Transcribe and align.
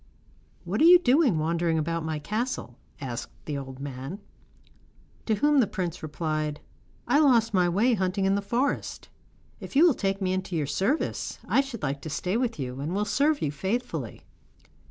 'What 0.63 0.81
are 0.81 0.85
you 0.85 0.97
doing 0.97 1.37
wandering 1.37 1.77
about 1.77 2.03
my 2.03 2.17
castle?' 2.17 2.75
asked 2.99 3.31
the 3.45 3.55
old 3.55 3.79
man. 3.79 4.17
To 5.27 5.35
whom 5.35 5.59
the 5.59 5.67
prince 5.67 6.01
replied: 6.01 6.59
'I 7.07 7.19
lost 7.19 7.53
my 7.53 7.69
way 7.69 7.93
hunting 7.93 8.25
in 8.25 8.33
the 8.33 8.41
forest. 8.41 9.09
If 9.59 9.75
you 9.75 9.85
will 9.85 9.93
take 9.93 10.19
me 10.19 10.33
into 10.33 10.55
your 10.55 10.65
service, 10.65 11.37
I 11.47 11.61
should 11.61 11.83
like 11.83 12.01
to 12.01 12.09
stay 12.09 12.35
with 12.35 12.57
you, 12.57 12.79
and 12.79 12.95
will 12.95 13.05
serve 13.05 13.43
you 13.43 13.51
faithfully. 13.51 14.25